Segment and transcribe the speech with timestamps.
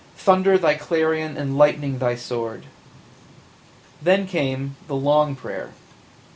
[0.17, 2.65] Thunder thy clarion and lightning thy sword!
[4.01, 5.73] Then came the "long" prayer.